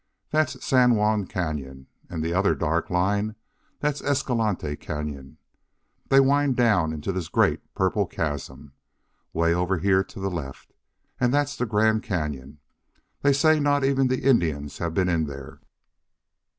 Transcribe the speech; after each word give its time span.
That's 0.31 0.65
San 0.65 0.95
Juan 0.95 1.27
Cañon. 1.27 1.85
And 2.09 2.23
the 2.23 2.33
other 2.33 2.55
dark 2.55 2.89
line, 2.89 3.35
that's 3.81 4.01
Escalante 4.01 4.75
Cañon. 4.75 5.37
They 6.09 6.19
wind 6.19 6.55
down 6.55 6.91
into 6.91 7.11
this 7.11 7.27
great 7.27 7.59
purple 7.75 8.07
chasm 8.07 8.73
'way 9.31 9.53
over 9.53 9.77
here 9.77 10.03
to 10.05 10.19
the 10.19 10.31
left 10.31 10.73
and 11.19 11.31
that's 11.31 11.55
the 11.55 11.67
Grand 11.67 12.01
Cañon. 12.01 12.57
They 13.21 13.31
say 13.31 13.59
not 13.59 13.83
even 13.83 14.07
the 14.07 14.27
Indians 14.27 14.79
have 14.79 14.95
been 14.95 15.07
in 15.07 15.27
there." 15.27 15.61